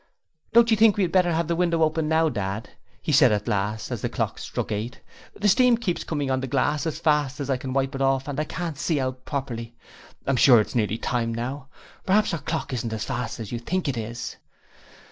[0.53, 2.71] 'Don't you think we'd better have the window open now, Dad?'
[3.03, 4.99] he said at last as the clock struck eight.
[5.39, 8.39] 'The steam keeps coming on the glass as fast as I wipe it off and
[8.39, 9.75] I can't see out properly.
[10.25, 11.67] I'm sure it's nearly time now;
[12.07, 14.37] p'raps our clock isn't as fast as you think it is.'